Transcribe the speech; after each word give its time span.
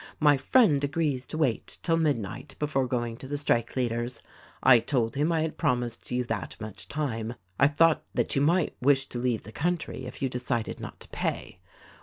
My 0.19 0.35
friend 0.35 0.83
agrees 0.83 1.27
to 1.27 1.37
wait 1.37 1.77
till 1.83 1.95
midnight 1.95 2.55
before 2.57 2.87
going 2.87 3.17
to 3.17 3.27
the 3.27 3.37
strike 3.37 3.75
leaders. 3.75 4.19
I 4.63 4.79
told 4.79 5.13
him 5.13 5.31
I 5.31 5.43
had 5.43 5.59
promised 5.59 6.09
you 6.09 6.23
that 6.23 6.59
much 6.59 6.87
time— 6.87 7.35
I 7.59 7.67
thought 7.67 8.03
that 8.15 8.35
you 8.35 8.41
might 8.41 8.75
wish 8.81 9.05
to 9.09 9.19
leave 9.19 9.43
the 9.43 9.51
country 9.51 10.07
if 10.07 10.19
you 10.19 10.27
decided 10.27 10.79
not 10.79 10.99
to 11.01 11.09
pay. 11.09 11.59